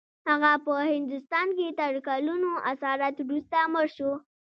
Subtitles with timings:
[0.29, 4.11] هغه په هندوستان کې تر کلونو اسارت وروسته مړ شو.